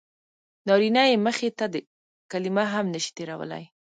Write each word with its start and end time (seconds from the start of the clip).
نارینه 0.67 1.03
یې 1.09 1.17
مخې 1.25 1.49
ته 1.57 1.65
کلمه 2.31 2.63
هم 2.73 2.85
نه 2.93 2.99
شي 3.03 3.11
تېرولی. 3.17 3.63